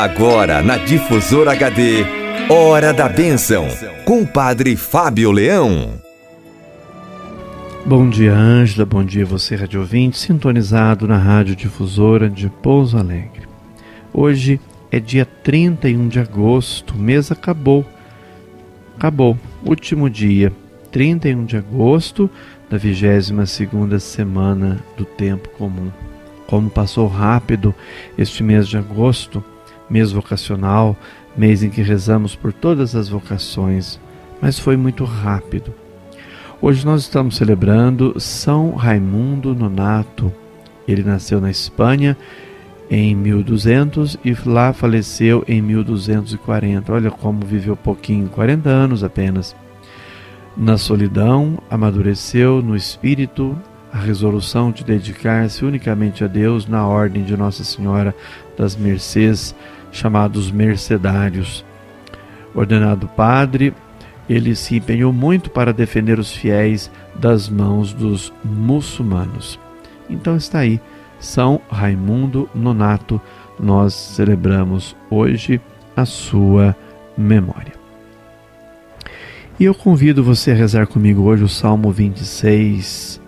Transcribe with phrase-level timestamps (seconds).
[0.00, 2.04] Agora na Difusora HD,
[2.48, 3.66] Hora da Bênção,
[4.04, 5.94] com o Padre Fábio Leão.
[7.84, 8.86] Bom dia, Ângela.
[8.86, 13.48] Bom dia, você, rádio ouvinte, sintonizado na Rádio Difusora de Pouso Alegre.
[14.14, 14.60] Hoje
[14.92, 17.84] é dia 31 de agosto, o mês acabou.
[18.96, 19.36] Acabou,
[19.66, 20.52] último dia,
[20.92, 22.30] 31 de agosto
[22.70, 25.90] da 22 segunda semana do tempo comum.
[26.46, 27.74] Como passou rápido
[28.16, 29.42] este mês de agosto,
[29.88, 30.96] mês vocacional,
[31.36, 33.98] mês em que rezamos por todas as vocações,
[34.40, 35.72] mas foi muito rápido.
[36.60, 40.32] Hoje nós estamos celebrando São Raimundo Nonato.
[40.88, 42.16] Ele nasceu na Espanha
[42.90, 46.92] em 1200 e lá faleceu em 1240.
[46.92, 49.54] Olha como viveu pouquinho, 40 anos apenas.
[50.56, 53.56] Na solidão, amadureceu no espírito
[53.92, 58.14] a resolução de dedicar-se unicamente a Deus na ordem de Nossa Senhora
[58.56, 59.54] das Mercês
[59.92, 61.64] chamados mercedários.
[62.54, 63.74] Ordenado padre,
[64.28, 69.58] ele se empenhou muito para defender os fiéis das mãos dos muçulmanos.
[70.08, 70.80] Então está aí,
[71.18, 73.20] São Raimundo Nonato,
[73.58, 75.60] nós celebramos hoje
[75.96, 76.76] a sua
[77.16, 77.72] memória.
[79.58, 83.20] E eu convido você a rezar comigo hoje o Salmo 26.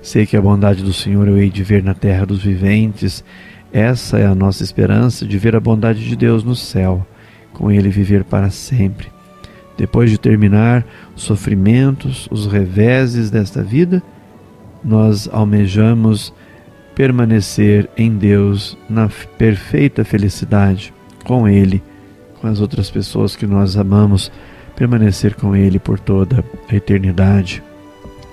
[0.00, 3.24] Sei que a bondade do Senhor eu hei de ver na terra dos viventes
[3.72, 7.06] essa é a nossa esperança de ver a bondade de Deus no céu,
[7.54, 9.08] com Ele viver para sempre.
[9.76, 10.84] Depois de terminar
[11.16, 14.02] os sofrimentos, os reveses desta vida,
[14.84, 16.34] nós almejamos
[16.94, 20.92] permanecer em Deus na perfeita felicidade,
[21.24, 21.82] com Ele,
[22.40, 24.30] com as outras pessoas que nós amamos,
[24.76, 27.62] permanecer com Ele por toda a eternidade.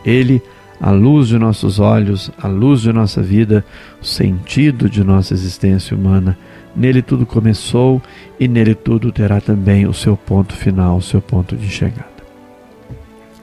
[0.03, 0.41] Ele
[0.79, 3.65] a luz de nossos olhos, a luz de nossa vida,
[4.01, 6.37] o sentido de nossa existência humana.
[6.75, 8.01] Nele tudo começou
[8.39, 12.07] e nele tudo terá também o seu ponto final, o seu ponto de chegada.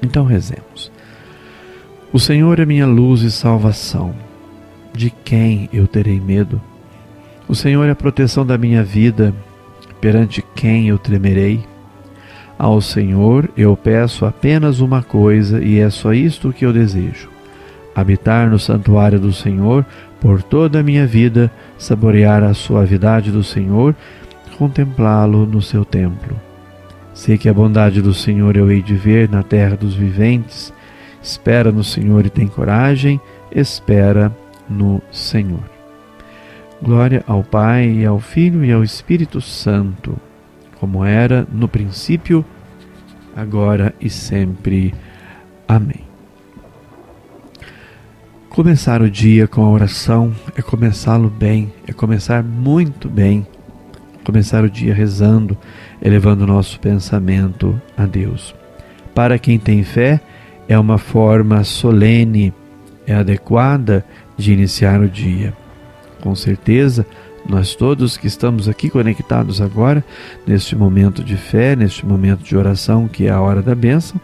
[0.03, 0.91] Então rezemos.
[2.13, 4.15] O Senhor é minha luz e salvação.
[4.95, 6.61] De quem eu terei medo?
[7.47, 9.35] O Senhor é a proteção da minha vida.
[10.01, 11.63] Perante quem eu tremerei?
[12.59, 17.29] Ao Senhor eu peço apenas uma coisa e é só isto que eu desejo:
[17.95, 19.85] habitar no santuário do Senhor
[20.21, 23.95] por toda a minha vida, saborear a suavidade do Senhor,
[24.57, 26.35] contemplá-lo no seu templo.
[27.13, 30.73] Sei que a bondade do Senhor eu hei de ver na terra dos viventes.
[31.23, 34.31] Espera no Senhor e tem coragem, espera
[34.69, 35.63] no Senhor.
[36.81, 40.17] Glória ao Pai, e ao Filho e ao Espírito Santo
[40.79, 42.45] como era no princípio,
[43.35, 44.95] agora e sempre.
[45.69, 46.07] Amém.
[48.49, 53.47] Começar o dia com a oração é começá-lo bem, é começar muito bem.
[54.25, 55.57] Começar o dia rezando,
[56.03, 58.55] elevando o nosso pensamento a Deus.
[59.15, 60.21] Para quem tem fé,
[60.67, 62.53] é uma forma solene,
[63.07, 64.05] é adequada
[64.37, 65.55] de iniciar o dia.
[66.21, 67.07] Com certeza,
[67.49, 70.05] nós todos que estamos aqui conectados agora,
[70.47, 74.21] neste momento de fé, neste momento de oração, que é a hora da bênção,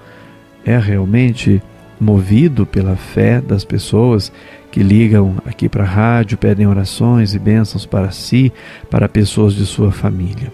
[0.64, 1.62] é realmente
[2.00, 4.32] movido pela fé das pessoas
[4.70, 8.52] que ligam aqui para a rádio, pedem orações e bênçãos para si,
[8.90, 10.52] para pessoas de sua família.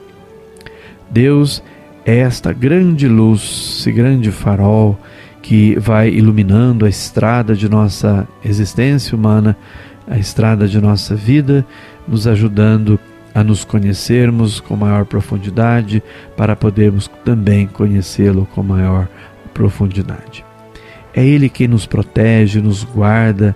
[1.10, 1.62] Deus
[2.04, 4.98] é esta grande luz, esse grande farol
[5.40, 9.56] que vai iluminando a estrada de nossa existência humana,
[10.08, 11.64] a estrada de nossa vida,
[12.06, 12.98] nos ajudando
[13.34, 16.02] a nos conhecermos com maior profundidade,
[16.36, 19.06] para podermos também conhecê-lo com maior
[19.52, 20.44] profundidade.
[21.14, 23.54] É Ele quem nos protege, nos guarda,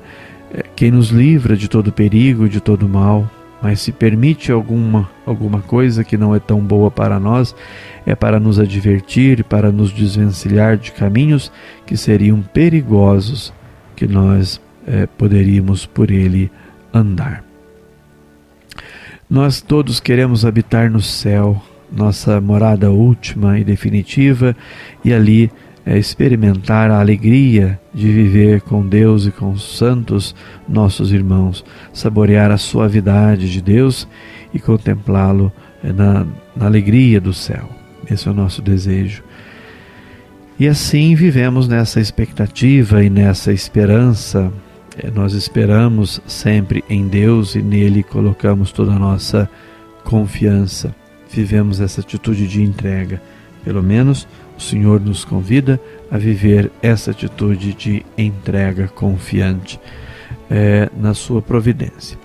[0.53, 3.29] é quem nos livra de todo perigo, de todo mal.
[3.63, 7.55] Mas se permite alguma, alguma coisa que não é tão boa para nós,
[8.05, 11.53] é para nos advertir, para nos desvencilhar de caminhos
[11.87, 13.53] que seriam perigosos,
[13.95, 16.51] que nós é, poderíamos por ele
[16.93, 17.45] andar.
[19.29, 24.55] Nós todos queremos habitar no céu, nossa morada última e definitiva,
[25.05, 25.51] e ali
[25.85, 30.35] é, experimentar a alegria de viver com Deus e com os santos
[30.69, 34.07] nossos irmãos, saborear a suavidade de Deus
[34.53, 35.53] e contemplá-lo
[35.83, 37.69] é, na, na alegria do céu.
[38.11, 39.23] Esse é o nosso desejo.
[40.59, 44.53] E assim vivemos nessa expectativa e nessa esperança
[45.15, 49.49] nós esperamos sempre em Deus e nele colocamos toda a nossa
[50.05, 50.95] confiança.
[51.31, 53.21] Vivemos essa atitude de entrega.
[53.65, 55.81] Pelo menos o Senhor nos convida
[56.11, 59.81] a viver essa atitude de entrega confiante
[60.51, 62.19] é, na Sua providência.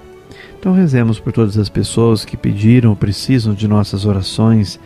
[0.59, 4.79] Então rezemos por todas as pessoas que pediram ou precisam de nossas orações.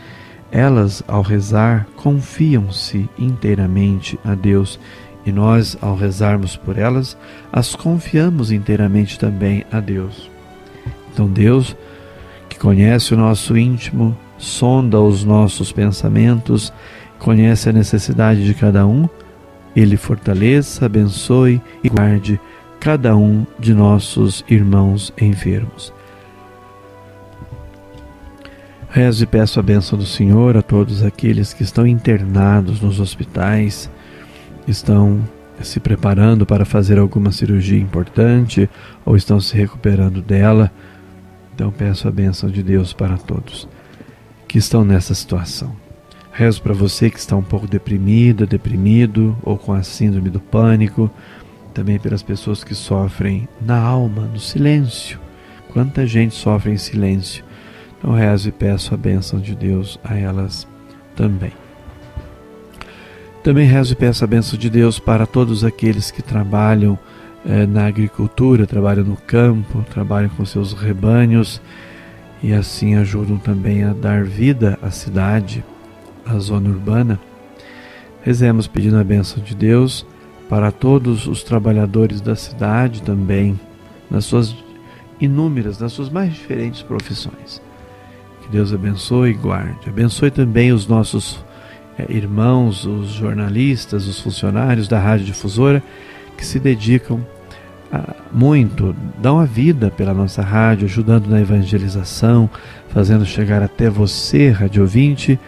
[0.51, 4.80] Elas, ao rezar, confiam-se inteiramente a Deus
[5.25, 7.18] e nós, ao rezarmos por elas,
[7.51, 10.29] as confiamos inteiramente também a Deus.
[11.13, 11.75] Então, Deus,
[12.50, 16.73] que conhece o nosso íntimo, sonda os nossos pensamentos,
[17.19, 19.07] conhece a necessidade de cada um,
[19.75, 22.39] ele fortaleça, abençoe e guarde
[22.79, 25.94] cada um de nossos irmãos enfermos.
[28.89, 33.89] Rezo e peço a bênção do Senhor a todos aqueles que estão internados nos hospitais,
[34.68, 35.22] estão
[35.62, 38.69] se preparando para fazer alguma cirurgia importante
[39.06, 40.72] ou estão se recuperando dela.
[41.54, 43.68] Então peço a bênção de Deus para todos
[44.48, 45.74] que estão nessa situação.
[46.34, 51.10] Rezo para você que está um pouco deprimida, deprimido ou com a síndrome do pânico,
[51.74, 55.19] também pelas pessoas que sofrem na alma, no silêncio.
[55.72, 57.46] Quanta gente sofre em silêncio.
[57.98, 60.68] Então rezo e peço a bênção de Deus a elas
[61.16, 61.61] também.
[63.44, 66.98] Também rezo e peço a bênção de Deus para todos aqueles que trabalham
[67.44, 71.60] eh, na agricultura, trabalham no campo, trabalham com seus rebanhos
[72.44, 75.66] e assim ajudam também a dar vida à cidade,
[76.24, 77.20] à zona urbana.
[78.22, 80.06] Rezemos pedindo a bênção de Deus
[80.48, 83.60] para todos os trabalhadores da cidade também,
[84.08, 84.56] nas suas
[85.20, 87.60] inúmeras, nas suas mais diferentes profissões.
[88.44, 89.90] Que Deus abençoe e guarde.
[89.90, 91.44] Abençoe também os nossos
[92.09, 95.83] irmãos, os jornalistas, os funcionários da Rádio Difusora
[96.38, 97.19] que se dedicam
[97.92, 102.50] a, muito, dão a vida pela nossa rádio, ajudando na evangelização,
[102.89, 105.39] fazendo chegar até você, rádio ouvinte,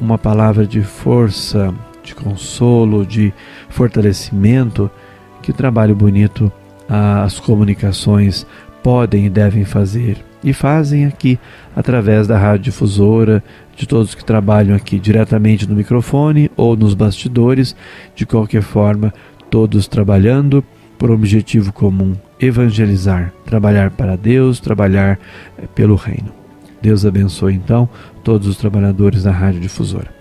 [0.00, 1.72] uma palavra de força,
[2.02, 3.32] de consolo, de
[3.68, 4.90] fortalecimento.
[5.40, 6.52] Que trabalho bonito
[6.88, 8.46] as comunicações
[8.82, 11.38] podem e devem fazer e fazem aqui
[11.74, 13.42] através da rádio difusora,
[13.76, 17.74] de todos que trabalham aqui diretamente no microfone ou nos bastidores,
[18.14, 19.12] de qualquer forma,
[19.50, 20.64] todos trabalhando
[20.98, 25.18] por objetivo comum: evangelizar, trabalhar para Deus, trabalhar
[25.58, 26.32] eh, pelo reino.
[26.80, 27.88] Deus abençoe então
[28.24, 30.12] todos os trabalhadores da rádio difusora.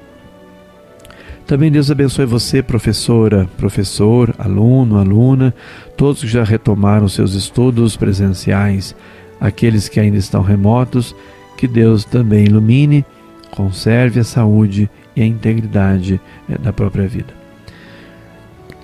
[1.47, 5.53] Também Deus abençoe você, professora, professor, aluno, aluna,
[5.97, 8.95] todos que já retomaram seus estudos presenciais
[9.41, 11.15] aqueles que ainda estão remotos,
[11.57, 13.03] que Deus também ilumine,
[13.51, 16.19] conserve a saúde e a integridade
[16.49, 17.33] eh, da própria vida.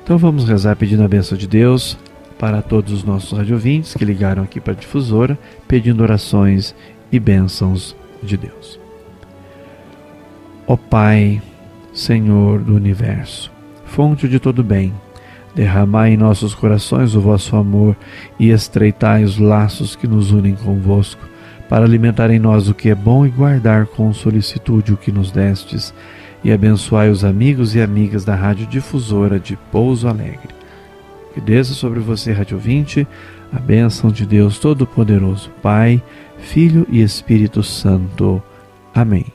[0.03, 1.97] Então vamos rezar pedindo a bênção de Deus
[2.37, 5.37] para todos os nossos radiovintes que ligaram aqui para a difusora,
[5.67, 6.75] pedindo orações
[7.11, 8.79] e bênçãos de Deus.
[10.67, 11.41] Ó Pai,
[11.93, 13.51] Senhor do universo,
[13.85, 14.93] fonte de todo bem,
[15.57, 17.97] Derramai em nossos corações o vosso amor
[18.39, 21.27] e estreitai os laços que nos unem convosco,
[21.69, 25.31] para alimentar em nós o que é bom e guardar com solicitude o que nos
[25.31, 25.93] destes,
[26.43, 30.55] e abençoai os amigos e amigas da Rádio Difusora de Pouso Alegre.
[31.33, 33.07] Que desça sobre você, Rádio 20,
[33.51, 36.01] a bênção de Deus Todo-Poderoso, Pai,
[36.37, 38.41] Filho e Espírito Santo.
[38.93, 39.25] Amém.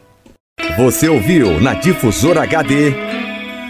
[0.76, 2.94] Você ouviu na Difusora HD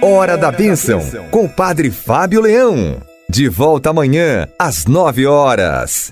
[0.01, 1.01] Hora da Bênção,
[1.31, 3.01] com o Padre Fábio Leão.
[3.31, 6.11] De volta amanhã, às nove horas.